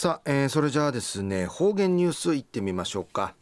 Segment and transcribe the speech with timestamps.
[0.00, 3.34] さあ、えー、それじゃあですね方言ニュースいってみましょうか、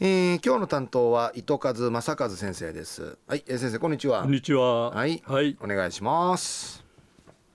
[0.00, 3.16] えー、今日の担当は糸数正和先生です。
[3.28, 4.22] はい、えー、先生こんにちは。
[4.22, 4.90] こんにちは。
[4.90, 6.84] はい、はい、お願いします。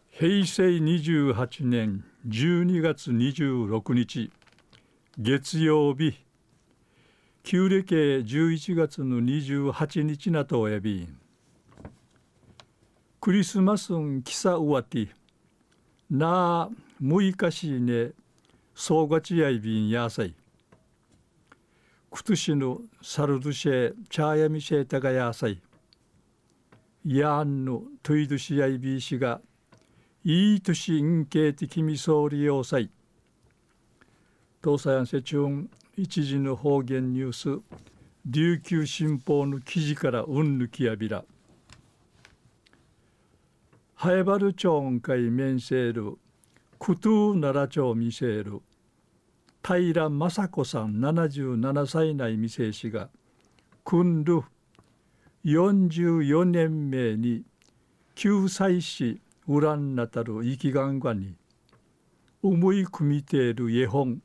[0.10, 4.32] 平成28年12月26日
[5.18, 6.14] 月曜日。
[7.44, 11.10] 旧暦11月の28日なとおやび。
[13.20, 15.10] クリスマスンキサウワティ
[16.10, 18.12] なあ6日しね
[18.74, 20.34] 総がちやいびんやさい。
[22.10, 25.62] くとしのサルドシェチャーヤミシェタガやさい。
[27.04, 29.42] やんのトイドシやいびしが
[30.24, 32.90] いい年んけいてきみそうりようさい。
[34.64, 37.62] 東西安世中一時の方言ニュース
[38.26, 41.26] 琉球新報の記事からうんぬきやびら。
[44.00, 46.20] ハエバル町会面せる
[46.78, 48.62] クトゥー奈良町見せる
[49.64, 53.10] 平雅子さん77歳内未成氏が
[53.84, 54.44] 君る
[55.46, 57.42] 44年目に
[58.14, 61.34] 救済しウランナタル生きがんがに
[62.44, 64.22] 思い組みている絵本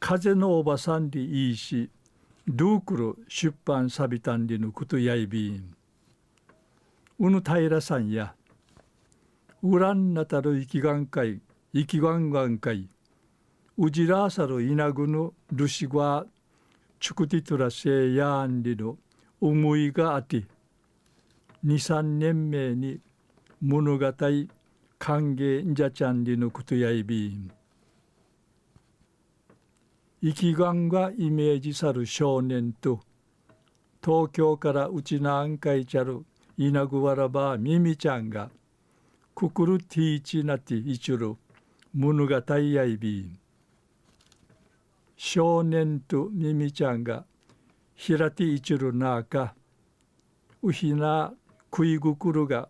[0.00, 1.90] 風のおばさんりいいし
[2.48, 5.76] ルークル出版さびたんりのことやいびん。
[7.20, 8.34] うぬ平さんや
[9.66, 11.40] ウランナタル生きがんかい
[11.72, 12.86] 生きがんがんかい
[13.78, 16.26] うじらさるいなぐぬルシグワ
[17.00, 18.98] チュクティトラセイヤンリの
[19.40, 20.44] 思いがあって
[21.62, 23.00] 二三年目に
[23.62, 24.12] 物語
[24.98, 27.50] 歓迎んじゃちゃんりのことやいびん。
[30.22, 33.00] 生きがんがイメージさる少年と
[34.04, 36.22] 東京からうちなんかいちゃる
[36.58, 38.50] いなぐわらばみみちゃんが
[39.34, 41.34] くくるティーチなていちる
[41.92, 43.38] 物語やいびん。
[45.16, 47.24] 少年とミミちゃんが
[47.96, 49.56] ひらていちるなか
[50.62, 51.34] うひな
[51.68, 52.68] 食いぐくるが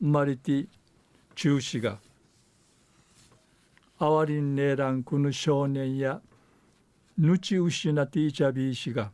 [0.00, 0.66] 生まれて
[1.34, 1.98] 中止が。
[3.98, 6.22] あわりんねえらんくぬ少年や
[7.18, 9.10] ぬちうしなていちゃびいしが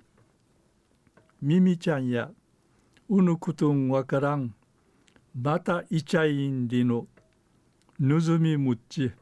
[1.40, 2.30] ミミちゃんや
[3.08, 4.54] うぬくとんわからん。
[5.34, 7.06] またいちゃいんりの
[7.98, 9.12] ぬずみむっち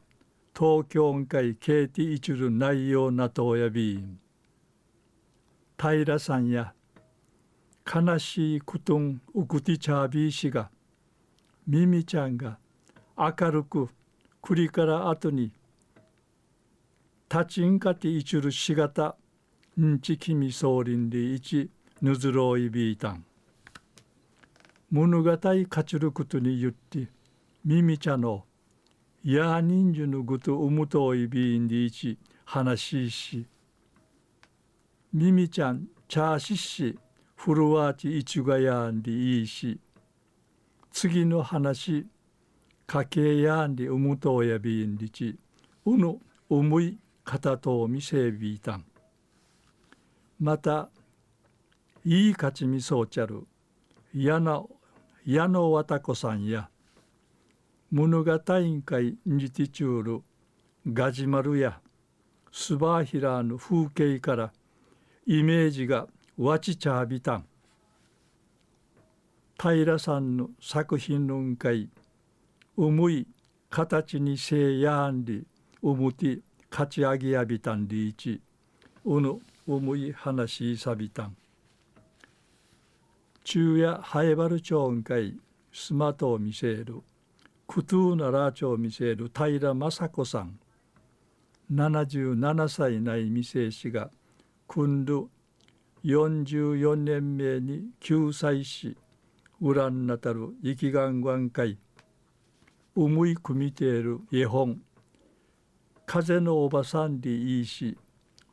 [0.53, 3.95] 東京会ケーティイチュル内容なとおやび。
[3.95, 4.19] ん
[5.79, 6.73] 平さんや
[7.85, 10.69] 悲しいクトンウクティチャービー氏が
[11.65, 12.59] ミミちゃんが
[13.17, 13.89] 明るく
[14.41, 15.53] 栗から後に
[17.31, 19.15] 立ちんかていちゅるしがた
[19.79, 21.69] んちきみそうりんでいち
[22.01, 23.23] ぬずろいびいたん。
[24.91, 25.37] 物語
[25.69, 27.07] かちることに言って
[27.63, 28.43] ミミちゃんの
[29.23, 33.45] や人数のぐとうむといびんでいち話しし
[35.13, 36.99] みみちゃんチャーシッシ
[37.35, 39.79] フルワーチイチュガヤンでいいし
[40.91, 42.05] 次の話
[42.85, 45.37] かけやんでうむとやびんでち
[45.85, 46.17] うの
[46.49, 48.85] 重い方と見せびいたん。
[50.41, 50.89] また
[52.03, 53.43] いい勝ちみそうちゃる
[54.13, 54.69] 矢野
[55.25, 56.69] 矢野わたこさんや
[57.91, 60.21] 物語会にてちゅうる
[60.91, 61.79] ガジマルや
[62.51, 64.51] スバーヒラーの風景から
[65.27, 67.45] イメージがわちちゃびたん。
[69.61, 71.89] 平さんの作品の会
[72.75, 73.27] 重い
[73.69, 75.45] 形にせいやんり
[75.83, 76.39] うむて
[76.71, 78.41] 勝ち上げやびたんりいち
[79.05, 81.35] うぬ重い話いさびたん。
[83.43, 85.35] 昼夜ハエバル町んかい
[85.71, 87.01] スマトを見せる
[87.67, 90.59] クトゥーナラーチョを見せる平雅子さん。
[91.73, 94.11] 77歳内未成氏が
[94.67, 95.23] 君る
[96.03, 98.97] 44年目に救済し
[99.61, 101.77] ウランナタル生きがんがん会
[102.93, 104.81] 思い組みている絵本
[106.05, 107.97] 風のおばさんりいいし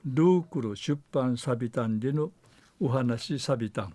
[0.04, 2.30] ルークル出版サビタンでの
[2.78, 3.94] お話サビタン